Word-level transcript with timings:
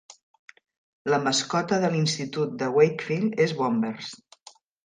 La 1.15 1.19
mascota 1.25 1.79
de 1.85 1.93
l'Institut 1.97 2.57
de 2.63 2.73
Wakefield 2.79 3.39
és 3.49 3.57
Bombers. 3.63 4.13